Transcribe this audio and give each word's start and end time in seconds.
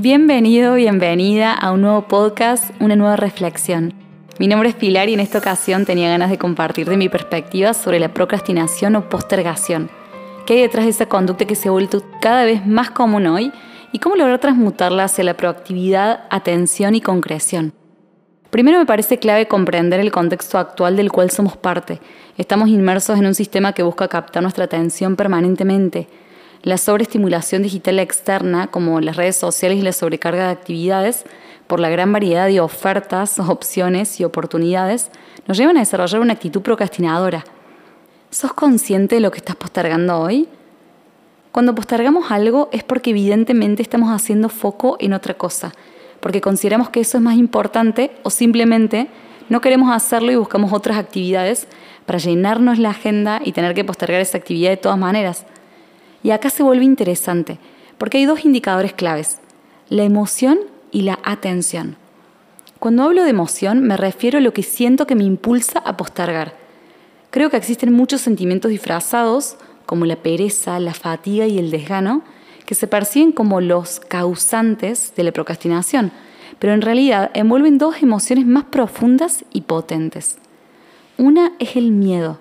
Bienvenido, 0.00 0.74
bienvenida 0.74 1.52
a 1.52 1.72
un 1.72 1.80
nuevo 1.80 2.02
podcast, 2.02 2.70
una 2.78 2.94
nueva 2.94 3.16
reflexión. 3.16 3.94
Mi 4.38 4.46
nombre 4.46 4.68
es 4.68 4.76
Pilar 4.76 5.08
y 5.08 5.14
en 5.14 5.18
esta 5.18 5.38
ocasión 5.38 5.86
tenía 5.86 6.08
ganas 6.08 6.30
de 6.30 6.38
compartir 6.38 6.88
de 6.88 6.96
mi 6.96 7.08
perspectiva 7.08 7.74
sobre 7.74 7.98
la 7.98 8.14
procrastinación 8.14 8.94
o 8.94 9.08
postergación. 9.08 9.90
¿Qué 10.46 10.54
hay 10.54 10.60
detrás 10.60 10.84
de 10.84 10.92
esa 10.92 11.06
conducta 11.06 11.46
que 11.46 11.56
se 11.56 11.66
ha 11.66 11.72
vuelto 11.72 12.04
cada 12.20 12.44
vez 12.44 12.64
más 12.64 12.92
común 12.92 13.26
hoy 13.26 13.50
y 13.90 13.98
cómo 13.98 14.14
lograr 14.14 14.38
transmutarla 14.38 15.02
hacia 15.02 15.24
la 15.24 15.36
proactividad, 15.36 16.26
atención 16.30 16.94
y 16.94 17.00
concreción? 17.00 17.72
Primero 18.50 18.78
me 18.78 18.86
parece 18.86 19.18
clave 19.18 19.48
comprender 19.48 19.98
el 19.98 20.12
contexto 20.12 20.58
actual 20.58 20.94
del 20.94 21.10
cual 21.10 21.32
somos 21.32 21.56
parte. 21.56 21.98
Estamos 22.36 22.68
inmersos 22.68 23.18
en 23.18 23.26
un 23.26 23.34
sistema 23.34 23.72
que 23.72 23.82
busca 23.82 24.06
captar 24.06 24.44
nuestra 24.44 24.66
atención 24.66 25.16
permanentemente 25.16 26.06
la 26.62 26.78
sobreestimulación 26.78 27.62
digital 27.62 27.98
externa, 27.98 28.68
como 28.68 29.00
las 29.00 29.16
redes 29.16 29.36
sociales 29.36 29.78
y 29.78 29.82
la 29.82 29.92
sobrecarga 29.92 30.46
de 30.46 30.52
actividades, 30.52 31.24
por 31.66 31.80
la 31.80 31.90
gran 31.90 32.12
variedad 32.12 32.48
de 32.48 32.60
ofertas, 32.60 33.38
opciones 33.38 34.18
y 34.20 34.24
oportunidades, 34.24 35.10
nos 35.46 35.56
llevan 35.56 35.76
a 35.76 35.80
desarrollar 35.80 36.20
una 36.20 36.34
actitud 36.34 36.62
procrastinadora. 36.62 37.44
¿Sos 38.30 38.52
consciente 38.52 39.14
de 39.14 39.20
lo 39.20 39.30
que 39.30 39.38
estás 39.38 39.56
postergando 39.56 40.18
hoy? 40.18 40.48
Cuando 41.52 41.74
postergamos 41.74 42.30
algo 42.30 42.68
es 42.72 42.84
porque 42.84 43.10
evidentemente 43.10 43.82
estamos 43.82 44.10
haciendo 44.10 44.48
foco 44.48 44.96
en 45.00 45.14
otra 45.14 45.34
cosa, 45.34 45.72
porque 46.20 46.40
consideramos 46.40 46.90
que 46.90 47.00
eso 47.00 47.16
es 47.16 47.22
más 47.22 47.36
importante 47.36 48.12
o 48.22 48.30
simplemente 48.30 49.08
no 49.48 49.60
queremos 49.62 49.90
hacerlo 49.90 50.30
y 50.30 50.36
buscamos 50.36 50.72
otras 50.72 50.98
actividades 50.98 51.66
para 52.04 52.18
llenarnos 52.18 52.78
la 52.78 52.90
agenda 52.90 53.40
y 53.42 53.52
tener 53.52 53.74
que 53.74 53.84
postergar 53.84 54.20
esa 54.20 54.38
actividad 54.38 54.70
de 54.70 54.76
todas 54.76 54.98
maneras. 54.98 55.46
Y 56.22 56.30
acá 56.30 56.50
se 56.50 56.62
vuelve 56.62 56.84
interesante, 56.84 57.58
porque 57.96 58.18
hay 58.18 58.24
dos 58.24 58.44
indicadores 58.44 58.92
claves, 58.92 59.38
la 59.88 60.04
emoción 60.04 60.58
y 60.90 61.02
la 61.02 61.18
atención. 61.22 61.96
Cuando 62.78 63.02
hablo 63.02 63.24
de 63.24 63.30
emoción 63.30 63.82
me 63.82 63.96
refiero 63.96 64.38
a 64.38 64.40
lo 64.40 64.52
que 64.52 64.62
siento 64.62 65.06
que 65.06 65.16
me 65.16 65.24
impulsa 65.24 65.80
a 65.80 65.96
postergar. 65.96 66.54
Creo 67.30 67.50
que 67.50 67.56
existen 67.56 67.92
muchos 67.92 68.20
sentimientos 68.20 68.70
disfrazados, 68.70 69.56
como 69.84 70.06
la 70.06 70.16
pereza, 70.16 70.78
la 70.78 70.94
fatiga 70.94 71.46
y 71.46 71.58
el 71.58 71.70
desgano, 71.70 72.22
que 72.66 72.74
se 72.74 72.86
perciben 72.86 73.32
como 73.32 73.60
los 73.60 74.00
causantes 74.00 75.14
de 75.16 75.24
la 75.24 75.32
procrastinación, 75.32 76.12
pero 76.58 76.72
en 76.72 76.82
realidad 76.82 77.30
envuelven 77.34 77.78
dos 77.78 78.02
emociones 78.02 78.46
más 78.46 78.64
profundas 78.64 79.44
y 79.52 79.62
potentes. 79.62 80.38
Una 81.16 81.52
es 81.58 81.76
el 81.76 81.90
miedo, 81.90 82.38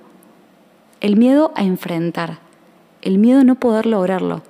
el 0.99 1.15
miedo 1.15 1.51
a 1.55 1.63
enfrentar, 1.63 2.39
el 3.07 3.19
miedo 3.19 3.45
no 3.45 3.55
poder 3.55 3.85
lograrlo. 3.85 4.41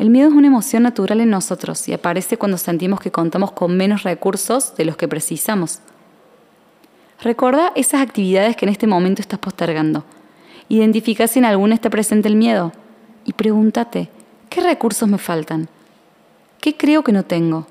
El 0.00 0.10
miedo 0.10 0.28
es 0.28 0.34
una 0.34 0.48
emoción 0.48 0.82
natural 0.82 1.20
en 1.20 1.30
nosotros 1.30 1.88
y 1.88 1.92
aparece 1.92 2.36
cuando 2.36 2.58
sentimos 2.58 2.98
que 2.98 3.12
contamos 3.12 3.52
con 3.52 3.76
menos 3.76 4.02
recursos 4.02 4.74
de 4.74 4.84
los 4.84 4.96
que 4.96 5.06
precisamos. 5.06 5.78
Recuerda 7.22 7.70
esas 7.76 8.02
actividades 8.02 8.56
que 8.56 8.64
en 8.64 8.72
este 8.72 8.88
momento 8.88 9.22
estás 9.22 9.38
postergando. 9.38 10.02
Identifica 10.68 11.28
si 11.28 11.38
en 11.38 11.44
alguna 11.44 11.76
está 11.76 11.88
presente 11.88 12.26
el 12.26 12.34
miedo 12.34 12.72
y 13.24 13.34
pregúntate, 13.34 14.10
¿qué 14.50 14.60
recursos 14.60 15.08
me 15.08 15.18
faltan? 15.18 15.68
¿Qué 16.60 16.76
creo 16.76 17.04
que 17.04 17.12
no 17.12 17.26
tengo? 17.26 17.68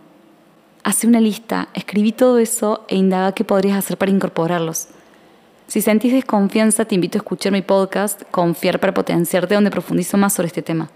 Hace 0.86 1.08
una 1.08 1.19
lista, 1.19 1.67
escribí 1.73 2.14
todo 2.14 2.38
eso 2.38 2.86
e 2.88 2.95
indaga 2.95 3.33
qué 3.33 3.44
podrías 3.44 3.77
hacer 3.77 3.97
para 3.97 4.11
incorporarlos. 4.11 4.88
Si 5.68 5.82
sentís 5.82 6.14
desconfianza, 6.14 6.86
te 6.86 6.96
invito 6.96 7.18
a 7.18 7.20
escuchar 7.20 7.52
mi 7.52 7.62
podcast 7.62 8.23
Confiar 8.32 8.80
para 8.80 8.94
potenciarte, 8.94 9.54
donde 9.54 9.70
profundizo 9.70 10.16
más 10.16 10.32
sobre 10.32 10.48
este 10.48 10.62
tema. 10.62 10.90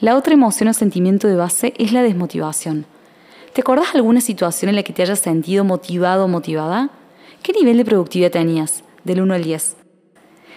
La 0.00 0.16
otra 0.16 0.34
emoción 0.34 0.68
o 0.68 0.72
sentimiento 0.72 1.28
de 1.28 1.36
base 1.36 1.72
es 1.76 1.92
la 1.92 2.02
desmotivación. 2.02 2.86
¿Te 3.52 3.60
acordás 3.60 3.92
de 3.92 3.98
alguna 3.98 4.20
situación 4.20 4.68
en 4.70 4.74
la 4.74 4.82
que 4.82 4.92
te 4.92 5.02
hayas 5.02 5.20
sentido 5.20 5.64
motivado 5.64 6.24
o 6.24 6.28
motivada? 6.28 6.90
¿Qué 7.44 7.52
nivel 7.52 7.76
de 7.76 7.84
productividad 7.84 8.32
tenías? 8.32 8.82
Del 9.04 9.20
1 9.20 9.32
al 9.32 9.44
10. 9.44 9.76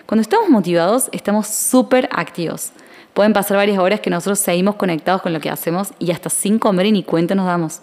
Cuando 0.08 0.24
estamos 0.24 0.50
motivados, 0.50 1.10
estamos 1.12 1.46
súper 1.46 2.10
activos. 2.12 2.72
Pueden 3.14 3.34
pasar 3.34 3.58
varias 3.58 3.78
horas 3.78 4.00
que 4.00 4.10
nosotros 4.10 4.40
seguimos 4.40 4.78
conectados 4.78 5.22
con 5.22 5.32
lo 5.32 5.40
que 5.40 5.52
hacemos 5.52 5.94
y 6.00 6.10
hasta 6.10 6.32
sin 6.32 6.58
comer 6.58 6.88
y 6.88 6.92
ni 6.92 7.04
cuenta 7.04 7.36
nos 7.36 7.46
damos. 7.46 7.82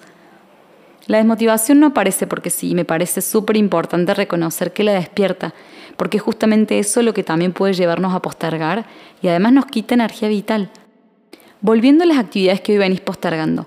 La 1.07 1.19
desmotivación 1.19 1.81
no 1.81 1.89
aparece 1.89 2.27
porque 2.27 2.51
sí, 2.51 2.75
me 2.75 2.85
parece 2.85 3.23
súper 3.23 3.57
importante 3.57 4.15
reconocer 4.15 4.73
que 4.73 4.85
la 4.85 4.93
despierta, 4.93 5.53
porque 5.97 6.19
es 6.19 6.23
justamente 6.23 6.79
eso 6.79 7.03
lo 7.03 7.13
que 7.13 7.25
también 7.25 7.53
puede 7.53 7.75
llevarnos 7.75 8.15
a 8.15 8.23
postergar 8.23 8.87
y 9.21 9.29
además 9.29 9.53
nos 9.53 9.67
quita 9.67 9.95
energía 9.95 10.29
vital. 10.29 10.71
Volviendo 11.61 12.05
a 12.05 12.07
las 12.07 12.19
actividades 12.19 12.61
que 12.61 12.73
hoy 12.73 12.79
venís 12.79 13.01
postergando, 13.01 13.67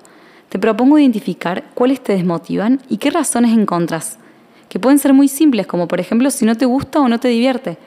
te 0.49 0.59
propongo 0.59 0.97
identificar 0.97 1.65
cuáles 1.73 2.01
te 2.01 2.13
desmotivan 2.13 2.81
y 2.89 2.97
qué 2.97 3.09
razones 3.09 3.51
encontrás, 3.51 4.17
que 4.69 4.79
pueden 4.79 4.99
ser 4.99 5.13
muy 5.13 5.27
simples, 5.27 5.67
como 5.67 5.87
por 5.87 5.99
ejemplo 5.99 6.29
si 6.29 6.45
no 6.45 6.55
te 6.55 6.65
gusta 6.65 7.01
o 7.01 7.09
no 7.09 7.19
te 7.19 7.27
divierte. 7.27 7.77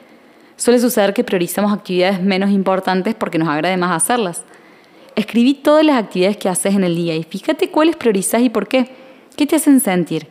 Suele 0.57 0.81
suceder 0.81 1.15
que 1.15 1.25
priorizamos 1.25 1.73
actividades 1.73 2.21
menos 2.21 2.51
importantes 2.51 3.15
porque 3.15 3.39
nos 3.39 3.49
agrade 3.49 3.77
más 3.77 4.03
hacerlas. 4.03 4.45
Escribí 5.15 5.55
todas 5.55 5.85
las 5.85 5.97
actividades 5.97 6.37
que 6.37 6.49
haces 6.49 6.75
en 6.75 6.85
el 6.85 6.95
día 6.97 7.15
y 7.15 7.23
fíjate 7.23 7.71
cuáles 7.71 7.97
priorizás 7.97 8.43
y 8.43 8.51
por 8.51 8.69
qué. 8.69 8.98
¿Qué 9.39 9.47
te 9.47 9.55
hacen 9.55 9.79
sentir? 9.79 10.27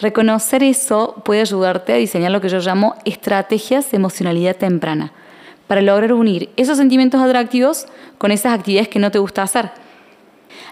Reconocer 0.00 0.62
eso 0.62 1.20
puede 1.24 1.40
ayudarte 1.40 1.92
a 1.92 1.96
diseñar 1.96 2.30
lo 2.30 2.40
que 2.40 2.48
yo 2.48 2.60
llamo 2.60 2.94
estrategias 3.04 3.90
de 3.90 3.96
emocionalidad 3.96 4.54
temprana, 4.54 5.12
para 5.66 5.82
lograr 5.82 6.12
unir 6.12 6.48
esos 6.56 6.78
sentimientos 6.78 7.20
atractivos 7.20 7.86
con 8.18 8.30
esas 8.30 8.56
actividades 8.56 8.86
que 8.86 9.00
no 9.00 9.10
te 9.10 9.18
gusta 9.18 9.42
hacer. 9.42 9.72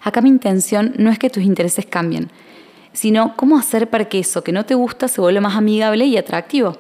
Acá 0.05 0.21
mi 0.21 0.29
intención 0.29 0.95
no 0.97 1.11
es 1.11 1.19
que 1.19 1.29
tus 1.29 1.43
intereses 1.43 1.87
cambien, 1.87 2.31
sino 2.93 3.35
cómo 3.37 3.59
hacer 3.59 3.91
para 3.91 4.05
que 4.05 4.21
eso 4.21 4.45
que 4.45 4.53
no 4.53 4.65
te 4.65 4.77
gusta 4.77 5.09
se 5.09 5.21
vuelva 5.21 5.41
más 5.41 5.57
amigable 5.57 6.05
y 6.05 6.17
atractivo. 6.19 6.77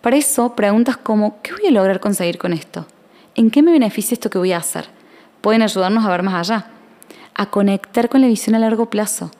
Para 0.00 0.16
eso, 0.16 0.56
preguntas 0.56 0.96
como, 0.96 1.42
¿qué 1.42 1.52
voy 1.52 1.66
a 1.66 1.70
lograr 1.70 2.00
conseguir 2.00 2.38
con 2.38 2.54
esto? 2.54 2.86
¿En 3.34 3.50
qué 3.50 3.60
me 3.60 3.72
beneficia 3.72 4.14
esto 4.14 4.30
que 4.30 4.38
voy 4.38 4.52
a 4.52 4.56
hacer? 4.56 4.86
Pueden 5.42 5.60
ayudarnos 5.60 6.06
a 6.06 6.10
ver 6.10 6.22
más 6.22 6.48
allá, 6.48 6.70
a 7.34 7.50
conectar 7.50 8.08
con 8.08 8.22
la 8.22 8.28
visión 8.28 8.54
a 8.54 8.58
largo 8.58 8.88
plazo 8.88 9.30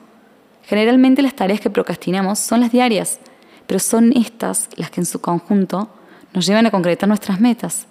Generalmente 0.63 1.21
las 1.21 1.35
tareas 1.35 1.59
que 1.59 1.69
procrastinamos 1.69 2.39
son 2.39 2.61
las 2.61 2.71
diarias, 2.71 3.19
pero 3.67 3.79
son 3.79 4.13
estas 4.15 4.69
las 4.75 4.89
que 4.89 5.01
en 5.01 5.05
su 5.05 5.19
conjunto 5.19 5.89
nos 6.33 6.45
llevan 6.45 6.65
a 6.65 6.71
concretar 6.71 7.07
nuestras 7.07 7.39
metas. 7.39 7.87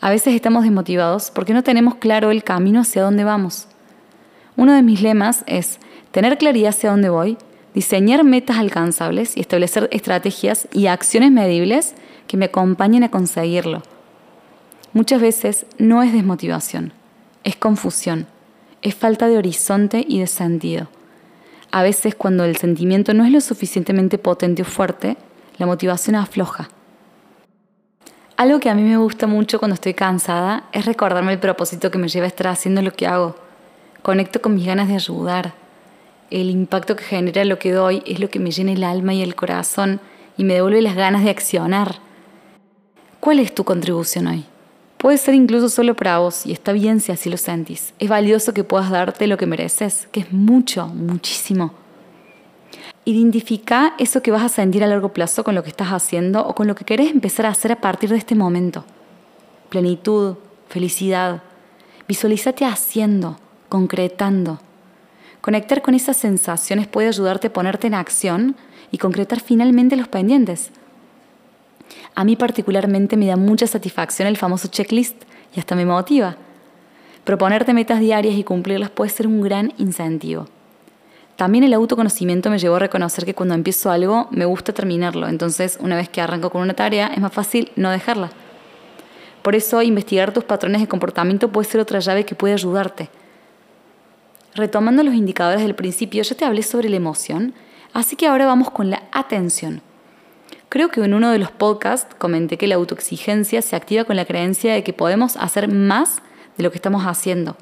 A 0.00 0.10
veces 0.10 0.34
estamos 0.34 0.64
desmotivados 0.64 1.30
porque 1.30 1.54
no 1.54 1.62
tenemos 1.62 1.96
claro 1.96 2.30
el 2.30 2.44
camino 2.44 2.80
hacia 2.80 3.02
dónde 3.02 3.24
vamos. 3.24 3.68
Uno 4.56 4.74
de 4.74 4.82
mis 4.82 5.00
lemas 5.00 5.44
es 5.46 5.78
tener 6.10 6.36
claridad 6.36 6.70
hacia 6.70 6.90
dónde 6.90 7.08
voy, 7.08 7.38
diseñar 7.74 8.22
metas 8.22 8.58
alcanzables 8.58 9.36
y 9.36 9.40
establecer 9.40 9.88
estrategias 9.92 10.68
y 10.72 10.86
acciones 10.88 11.30
medibles 11.30 11.94
que 12.26 12.36
me 12.36 12.46
acompañen 12.46 13.04
a 13.04 13.10
conseguirlo. 13.10 13.82
Muchas 14.92 15.22
veces 15.22 15.64
no 15.78 16.02
es 16.02 16.12
desmotivación, 16.12 16.92
es 17.44 17.56
confusión, 17.56 18.26
es 18.82 18.94
falta 18.94 19.26
de 19.26 19.38
horizonte 19.38 20.04
y 20.06 20.20
de 20.20 20.26
sentido 20.26 20.88
a 21.72 21.82
veces 21.82 22.14
cuando 22.14 22.44
el 22.44 22.56
sentimiento 22.56 23.14
no 23.14 23.24
es 23.24 23.32
lo 23.32 23.40
suficientemente 23.40 24.18
potente 24.18 24.62
o 24.62 24.64
fuerte, 24.66 25.16
la 25.56 25.66
motivación 25.66 26.16
afloja. 26.16 26.68
Algo 28.36 28.60
que 28.60 28.68
a 28.68 28.74
mí 28.74 28.82
me 28.82 28.98
gusta 28.98 29.26
mucho 29.26 29.58
cuando 29.58 29.74
estoy 29.74 29.94
cansada 29.94 30.64
es 30.72 30.84
recordarme 30.84 31.32
el 31.32 31.38
propósito 31.38 31.90
que 31.90 31.98
me 31.98 32.08
lleva 32.08 32.26
a 32.26 32.28
estar 32.28 32.48
haciendo 32.48 32.82
lo 32.82 32.92
que 32.92 33.06
hago. 33.06 33.36
Conecto 34.02 34.42
con 34.42 34.54
mis 34.54 34.66
ganas 34.66 34.88
de 34.88 34.94
ayudar. 34.94 35.54
El 36.30 36.50
impacto 36.50 36.94
que 36.94 37.04
genera 37.04 37.44
lo 37.44 37.58
que 37.58 37.72
doy 37.72 38.02
es 38.06 38.20
lo 38.20 38.28
que 38.28 38.38
me 38.38 38.50
llena 38.50 38.72
el 38.72 38.84
alma 38.84 39.14
y 39.14 39.22
el 39.22 39.34
corazón 39.34 40.00
y 40.36 40.44
me 40.44 40.54
devuelve 40.54 40.82
las 40.82 40.96
ganas 40.96 41.24
de 41.24 41.30
accionar. 41.30 41.96
¿Cuál 43.20 43.38
es 43.38 43.54
tu 43.54 43.64
contribución 43.64 44.26
hoy? 44.26 44.44
Puede 45.02 45.18
ser 45.18 45.34
incluso 45.34 45.68
solo 45.68 45.96
para 45.96 46.18
vos 46.18 46.46
y 46.46 46.52
está 46.52 46.70
bien 46.70 47.00
si 47.00 47.10
así 47.10 47.28
lo 47.28 47.36
sentís. 47.36 47.92
Es 47.98 48.08
valioso 48.08 48.54
que 48.54 48.62
puedas 48.62 48.88
darte 48.88 49.26
lo 49.26 49.36
que 49.36 49.46
mereces, 49.46 50.06
que 50.12 50.20
es 50.20 50.32
mucho, 50.32 50.86
muchísimo. 50.86 51.74
Identifica 53.04 53.94
eso 53.98 54.22
que 54.22 54.30
vas 54.30 54.44
a 54.44 54.48
sentir 54.48 54.84
a 54.84 54.86
largo 54.86 55.12
plazo 55.12 55.42
con 55.42 55.56
lo 55.56 55.64
que 55.64 55.70
estás 55.70 55.88
haciendo 55.88 56.46
o 56.46 56.54
con 56.54 56.68
lo 56.68 56.76
que 56.76 56.84
querés 56.84 57.10
empezar 57.10 57.46
a 57.46 57.48
hacer 57.48 57.72
a 57.72 57.80
partir 57.80 58.10
de 58.10 58.16
este 58.16 58.36
momento. 58.36 58.84
Plenitud, 59.70 60.36
felicidad. 60.68 61.42
Visualízate 62.06 62.64
haciendo, 62.64 63.40
concretando. 63.68 64.60
Conectar 65.40 65.82
con 65.82 65.96
esas 65.96 66.16
sensaciones 66.16 66.86
puede 66.86 67.08
ayudarte 67.08 67.48
a 67.48 67.52
ponerte 67.52 67.88
en 67.88 67.94
acción 67.94 68.54
y 68.92 68.98
concretar 68.98 69.40
finalmente 69.40 69.96
los 69.96 70.06
pendientes. 70.06 70.70
A 72.14 72.24
mí 72.24 72.36
particularmente 72.36 73.16
me 73.16 73.26
da 73.26 73.36
mucha 73.36 73.66
satisfacción 73.66 74.28
el 74.28 74.36
famoso 74.36 74.68
checklist 74.68 75.22
y 75.54 75.60
hasta 75.60 75.74
me 75.74 75.86
motiva. 75.86 76.36
Proponerte 77.24 77.72
metas 77.72 78.00
diarias 78.00 78.34
y 78.34 78.44
cumplirlas 78.44 78.90
puede 78.90 79.10
ser 79.10 79.26
un 79.26 79.40
gran 79.40 79.72
incentivo. 79.78 80.46
También 81.36 81.64
el 81.64 81.74
autoconocimiento 81.74 82.50
me 82.50 82.58
llevó 82.58 82.76
a 82.76 82.80
reconocer 82.80 83.24
que 83.24 83.34
cuando 83.34 83.54
empiezo 83.54 83.90
algo 83.90 84.28
me 84.30 84.44
gusta 84.44 84.72
terminarlo, 84.72 85.28
entonces 85.28 85.78
una 85.80 85.96
vez 85.96 86.08
que 86.08 86.20
arranco 86.20 86.50
con 86.50 86.62
una 86.62 86.74
tarea 86.74 87.08
es 87.08 87.20
más 87.20 87.32
fácil 87.32 87.72
no 87.76 87.90
dejarla. 87.90 88.30
Por 89.42 89.56
eso 89.56 89.82
investigar 89.82 90.32
tus 90.32 90.44
patrones 90.44 90.80
de 90.80 90.88
comportamiento 90.88 91.48
puede 91.50 91.68
ser 91.68 91.80
otra 91.80 91.98
llave 91.98 92.24
que 92.24 92.34
puede 92.34 92.54
ayudarte. 92.54 93.08
Retomando 94.54 95.02
los 95.02 95.14
indicadores 95.14 95.62
del 95.62 95.74
principio, 95.74 96.22
ya 96.22 96.36
te 96.36 96.44
hablé 96.44 96.62
sobre 96.62 96.90
la 96.90 96.96
emoción, 96.96 97.54
así 97.92 98.14
que 98.14 98.26
ahora 98.26 98.46
vamos 98.46 98.70
con 98.70 98.90
la 98.90 99.02
atención. 99.10 99.80
Creo 100.72 100.88
que 100.88 101.04
en 101.04 101.12
uno 101.12 101.30
de 101.30 101.38
los 101.38 101.50
podcasts 101.50 102.14
comenté 102.16 102.56
que 102.56 102.66
la 102.66 102.76
autoexigencia 102.76 103.60
se 103.60 103.76
activa 103.76 104.04
con 104.04 104.16
la 104.16 104.24
creencia 104.24 104.72
de 104.72 104.82
que 104.82 104.94
podemos 104.94 105.36
hacer 105.36 105.68
más 105.68 106.22
de 106.56 106.62
lo 106.62 106.70
que 106.70 106.78
estamos 106.78 107.02
haciendo. 107.04 107.58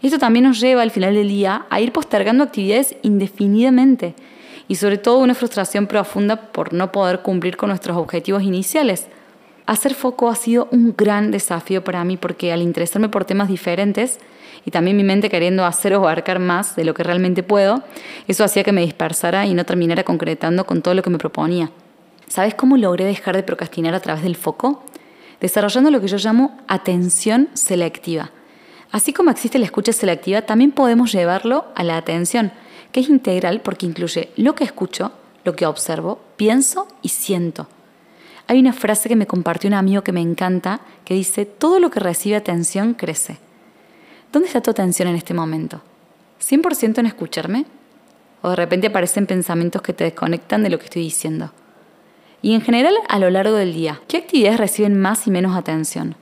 Esto 0.00 0.18
también 0.18 0.46
nos 0.46 0.60
lleva 0.60 0.80
al 0.80 0.90
final 0.90 1.12
del 1.12 1.28
día 1.28 1.66
a 1.68 1.82
ir 1.82 1.92
postergando 1.92 2.42
actividades 2.42 2.96
indefinidamente 3.02 4.14
y 4.66 4.76
sobre 4.76 4.96
todo 4.96 5.18
una 5.18 5.34
frustración 5.34 5.86
profunda 5.86 6.52
por 6.52 6.72
no 6.72 6.90
poder 6.90 7.20
cumplir 7.20 7.58
con 7.58 7.68
nuestros 7.68 7.98
objetivos 7.98 8.42
iniciales. 8.42 9.08
Hacer 9.66 9.92
foco 9.92 10.30
ha 10.30 10.34
sido 10.34 10.66
un 10.70 10.94
gran 10.96 11.32
desafío 11.32 11.84
para 11.84 12.02
mí 12.02 12.16
porque 12.16 12.50
al 12.50 12.62
interesarme 12.62 13.10
por 13.10 13.26
temas 13.26 13.48
diferentes, 13.48 14.20
y 14.64 14.70
también 14.70 14.96
mi 14.96 15.04
mente 15.04 15.28
queriendo 15.28 15.66
hacer 15.66 15.92
o 15.92 15.98
abarcar 15.98 16.38
más 16.38 16.76
de 16.76 16.84
lo 16.86 16.94
que 16.94 17.02
realmente 17.02 17.42
puedo, 17.42 17.82
eso 18.26 18.42
hacía 18.42 18.64
que 18.64 18.72
me 18.72 18.80
dispersara 18.80 19.44
y 19.44 19.52
no 19.52 19.66
terminara 19.66 20.02
concretando 20.02 20.64
con 20.64 20.80
todo 20.80 20.94
lo 20.94 21.02
que 21.02 21.10
me 21.10 21.18
proponía. 21.18 21.70
¿Sabes 22.28 22.54
cómo 22.54 22.76
logré 22.76 23.04
dejar 23.04 23.36
de 23.36 23.42
procrastinar 23.42 23.94
a 23.94 24.00
través 24.00 24.22
del 24.22 24.36
foco? 24.36 24.82
Desarrollando 25.40 25.90
lo 25.90 26.00
que 26.00 26.08
yo 26.08 26.16
llamo 26.16 26.58
atención 26.68 27.48
selectiva. 27.54 28.30
Así 28.90 29.12
como 29.12 29.30
existe 29.30 29.58
la 29.58 29.64
escucha 29.64 29.92
selectiva, 29.92 30.42
también 30.42 30.72
podemos 30.72 31.12
llevarlo 31.12 31.66
a 31.74 31.82
la 31.82 31.96
atención, 31.96 32.52
que 32.92 33.00
es 33.00 33.08
integral 33.08 33.60
porque 33.60 33.86
incluye 33.86 34.30
lo 34.36 34.54
que 34.54 34.64
escucho, 34.64 35.12
lo 35.44 35.56
que 35.56 35.66
observo, 35.66 36.20
pienso 36.36 36.86
y 37.02 37.08
siento. 37.08 37.68
Hay 38.46 38.58
una 38.60 38.72
frase 38.72 39.08
que 39.08 39.16
me 39.16 39.26
compartió 39.26 39.68
un 39.68 39.74
amigo 39.74 40.02
que 40.02 40.12
me 40.12 40.20
encanta 40.20 40.80
que 41.04 41.14
dice, 41.14 41.44
todo 41.44 41.80
lo 41.80 41.90
que 41.90 42.00
recibe 42.00 42.36
atención 42.36 42.94
crece. 42.94 43.38
¿Dónde 44.32 44.48
está 44.48 44.60
tu 44.60 44.70
atención 44.70 45.08
en 45.08 45.16
este 45.16 45.34
momento? 45.34 45.82
¿100% 46.40 46.98
en 46.98 47.06
escucharme? 47.06 47.66
¿O 48.42 48.50
de 48.50 48.56
repente 48.56 48.88
aparecen 48.88 49.26
pensamientos 49.26 49.82
que 49.82 49.92
te 49.92 50.04
desconectan 50.04 50.62
de 50.62 50.70
lo 50.70 50.78
que 50.78 50.84
estoy 50.84 51.02
diciendo? 51.02 51.50
Y 52.44 52.52
en 52.52 52.60
general, 52.60 52.92
a 53.08 53.18
lo 53.18 53.30
largo 53.30 53.56
del 53.56 53.72
día, 53.72 54.02
¿qué 54.06 54.18
actividades 54.18 54.60
reciben 54.60 55.00
más 55.00 55.26
y 55.26 55.30
menos 55.30 55.56
atención? 55.56 56.14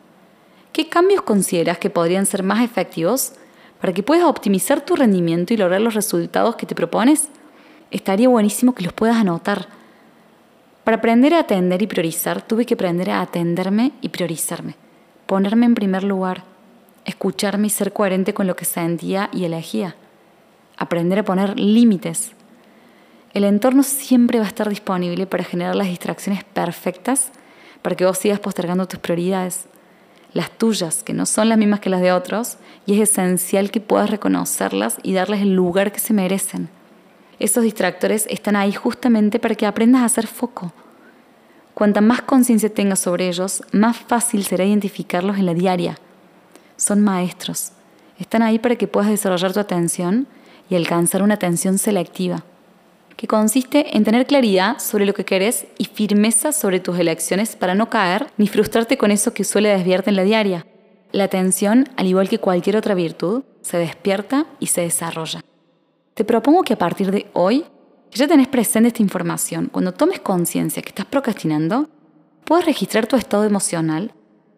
¿Qué 0.72 0.88
cambios 0.88 1.22
consideras 1.22 1.78
que 1.78 1.90
podrían 1.90 2.26
ser 2.26 2.44
más 2.44 2.62
efectivos 2.62 3.32
para 3.80 3.92
que 3.92 4.04
puedas 4.04 4.26
optimizar 4.26 4.82
tu 4.82 4.94
rendimiento 4.94 5.52
y 5.52 5.56
lograr 5.56 5.80
los 5.80 5.94
resultados 5.94 6.54
que 6.54 6.64
te 6.64 6.76
propones? 6.76 7.26
Estaría 7.90 8.28
buenísimo 8.28 8.72
que 8.72 8.84
los 8.84 8.92
puedas 8.92 9.16
anotar. 9.16 9.66
Para 10.84 10.98
aprender 10.98 11.34
a 11.34 11.40
atender 11.40 11.82
y 11.82 11.88
priorizar, 11.88 12.40
tuve 12.40 12.66
que 12.66 12.74
aprender 12.74 13.10
a 13.10 13.20
atenderme 13.20 13.90
y 14.00 14.10
priorizarme, 14.10 14.76
ponerme 15.26 15.66
en 15.66 15.74
primer 15.74 16.04
lugar 16.04 16.44
escucharme 17.04 17.66
y 17.66 17.70
ser 17.70 17.92
coherente 17.92 18.32
con 18.32 18.46
lo 18.46 18.54
que 18.54 18.64
sentía 18.64 19.28
y 19.32 19.44
elegía, 19.44 19.96
aprender 20.76 21.18
a 21.18 21.24
poner 21.24 21.58
límites. 21.58 22.30
El 23.34 23.44
entorno 23.44 23.82
siempre 23.82 24.38
va 24.38 24.44
a 24.44 24.48
estar 24.48 24.68
disponible 24.68 25.26
para 25.26 25.44
generar 25.44 25.74
las 25.74 25.88
distracciones 25.88 26.44
perfectas 26.44 27.30
para 27.80 27.96
que 27.96 28.04
vos 28.04 28.18
sigas 28.18 28.40
postergando 28.40 28.86
tus 28.86 29.00
prioridades, 29.00 29.66
las 30.32 30.50
tuyas, 30.50 31.02
que 31.02 31.12
no 31.12 31.26
son 31.26 31.48
las 31.48 31.58
mismas 31.58 31.80
que 31.80 31.90
las 31.90 32.00
de 32.00 32.12
otros, 32.12 32.58
y 32.86 32.94
es 32.94 33.10
esencial 33.10 33.70
que 33.70 33.80
puedas 33.80 34.10
reconocerlas 34.10 34.98
y 35.02 35.12
darles 35.14 35.42
el 35.42 35.54
lugar 35.54 35.92
que 35.92 36.00
se 36.00 36.14
merecen. 36.14 36.68
Esos 37.38 37.64
distractores 37.64 38.26
están 38.30 38.56
ahí 38.56 38.72
justamente 38.72 39.38
para 39.38 39.54
que 39.54 39.66
aprendas 39.66 40.02
a 40.02 40.06
hacer 40.06 40.26
foco. 40.26 40.72
Cuanta 41.74 42.00
más 42.00 42.22
conciencia 42.22 42.72
tengas 42.72 43.00
sobre 43.00 43.28
ellos, 43.28 43.62
más 43.72 43.96
fácil 43.96 44.44
será 44.44 44.64
identificarlos 44.64 45.38
en 45.38 45.46
la 45.46 45.54
diaria 45.54 45.98
son 46.82 47.00
maestros. 47.00 47.72
Están 48.18 48.42
ahí 48.42 48.58
para 48.58 48.76
que 48.76 48.88
puedas 48.88 49.10
desarrollar 49.10 49.52
tu 49.52 49.60
atención 49.60 50.26
y 50.68 50.74
alcanzar 50.76 51.22
una 51.22 51.34
atención 51.34 51.78
selectiva, 51.78 52.44
que 53.16 53.26
consiste 53.26 53.96
en 53.96 54.04
tener 54.04 54.26
claridad 54.26 54.78
sobre 54.78 55.06
lo 55.06 55.14
que 55.14 55.24
querés 55.24 55.66
y 55.78 55.84
firmeza 55.84 56.52
sobre 56.52 56.80
tus 56.80 56.98
elecciones 56.98 57.56
para 57.56 57.74
no 57.74 57.90
caer 57.90 58.26
ni 58.36 58.48
frustrarte 58.48 58.98
con 58.98 59.10
eso 59.10 59.34
que 59.34 59.44
suele 59.44 59.68
desviarte 59.68 60.10
en 60.10 60.16
la 60.16 60.24
diaria. 60.24 60.66
La 61.12 61.24
atención, 61.24 61.88
al 61.96 62.06
igual 62.06 62.28
que 62.28 62.38
cualquier 62.38 62.76
otra 62.76 62.94
virtud, 62.94 63.42
se 63.60 63.78
despierta 63.78 64.46
y 64.60 64.66
se 64.68 64.80
desarrolla. 64.80 65.40
Te 66.14 66.24
propongo 66.24 66.62
que 66.62 66.74
a 66.74 66.78
partir 66.78 67.10
de 67.10 67.26
hoy, 67.32 67.64
que 68.10 68.18
ya 68.18 68.28
tenés 68.28 68.48
presente 68.48 68.88
esta 68.88 69.02
información, 69.02 69.68
cuando 69.70 69.92
tomes 69.92 70.20
conciencia 70.20 70.82
que 70.82 70.88
estás 70.88 71.06
procrastinando, 71.06 71.88
puedas 72.44 72.66
registrar 72.66 73.06
tu 73.06 73.16
estado 73.16 73.44
emocional 73.44 74.12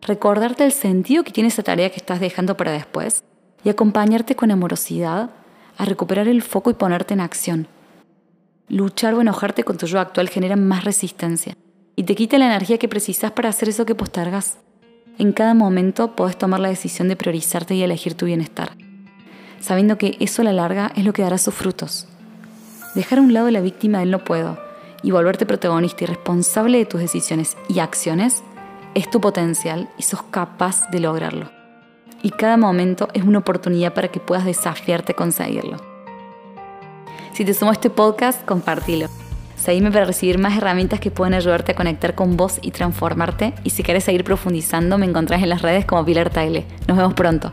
recordarte 0.06 0.64
el 0.64 0.72
sentido 0.72 1.24
que 1.24 1.32
tiene 1.32 1.48
esa 1.48 1.62
tarea 1.62 1.90
que 1.90 1.96
estás 1.96 2.20
dejando 2.20 2.56
para 2.56 2.72
después 2.72 3.24
y 3.64 3.70
acompañarte 3.70 4.36
con 4.36 4.50
amorosidad 4.50 5.30
a 5.76 5.84
recuperar 5.84 6.28
el 6.28 6.42
foco 6.42 6.70
y 6.70 6.74
ponerte 6.74 7.14
en 7.14 7.20
acción. 7.20 7.66
Luchar 8.68 9.12
o 9.14 9.20
enojarte 9.20 9.62
con 9.62 9.76
tu 9.76 9.86
yo 9.86 10.00
actual 10.00 10.30
genera 10.30 10.56
más 10.56 10.84
resistencia 10.84 11.54
y 11.96 12.04
te 12.04 12.14
quita 12.14 12.38
la 12.38 12.46
energía 12.46 12.78
que 12.78 12.88
precisas 12.88 13.30
para 13.30 13.50
hacer 13.50 13.68
eso 13.68 13.84
que 13.84 13.94
postergas. 13.94 14.58
En 15.18 15.32
cada 15.32 15.52
momento 15.52 16.16
puedes 16.16 16.38
tomar 16.38 16.60
la 16.60 16.70
decisión 16.70 17.08
de 17.08 17.16
priorizarte 17.16 17.74
y 17.74 17.82
elegir 17.82 18.14
tu 18.14 18.26
bienestar, 18.26 18.76
sabiendo 19.60 19.98
que 19.98 20.16
eso 20.18 20.42
a 20.42 20.46
la 20.46 20.52
larga 20.52 20.92
es 20.96 21.04
lo 21.04 21.12
que 21.12 21.22
dará 21.22 21.36
sus 21.36 21.54
frutos. 21.54 22.08
Dejar 22.94 23.18
a 23.18 23.22
un 23.22 23.34
lado 23.34 23.50
la 23.50 23.60
víctima 23.60 24.00
del 24.00 24.10
no 24.10 24.24
puedo 24.24 24.58
y 25.02 25.10
volverte 25.10 25.44
protagonista 25.44 26.04
y 26.04 26.06
responsable 26.06 26.78
de 26.78 26.86
tus 26.86 27.00
decisiones 27.00 27.58
y 27.68 27.80
acciones 27.80 28.42
es 28.94 29.10
tu 29.10 29.20
potencial 29.20 29.90
y 29.98 30.04
sos 30.04 30.22
capaz 30.22 30.88
de 30.90 31.00
lograrlo. 31.00 31.50
Y 32.22 32.30
cada 32.30 32.56
momento 32.56 33.08
es 33.12 33.24
una 33.24 33.40
oportunidad 33.40 33.92
para 33.92 34.08
que 34.08 34.20
puedas 34.20 34.46
desafiarte 34.46 35.12
a 35.12 35.16
conseguirlo. 35.16 35.93
Si 37.34 37.44
te 37.44 37.52
sumo 37.52 37.72
a 37.72 37.74
este 37.74 37.90
podcast, 37.90 38.44
compártelo. 38.44 39.08
Seguime 39.56 39.90
para 39.90 40.04
recibir 40.04 40.38
más 40.38 40.56
herramientas 40.56 41.00
que 41.00 41.10
pueden 41.10 41.34
ayudarte 41.34 41.72
a 41.72 41.74
conectar 41.74 42.14
con 42.14 42.36
vos 42.36 42.60
y 42.62 42.70
transformarte. 42.70 43.54
Y 43.64 43.70
si 43.70 43.82
quieres 43.82 44.04
seguir 44.04 44.22
profundizando, 44.22 44.98
me 44.98 45.06
encontrás 45.06 45.42
en 45.42 45.48
las 45.48 45.60
redes 45.60 45.84
como 45.84 46.04
Pilar 46.04 46.30
Tagle. 46.30 46.64
Nos 46.86 46.96
vemos 46.96 47.14
pronto. 47.14 47.52